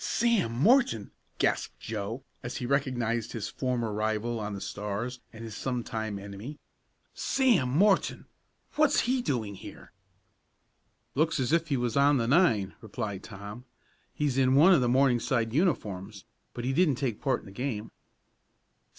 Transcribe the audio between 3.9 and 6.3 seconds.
rival on the Stars and his sometime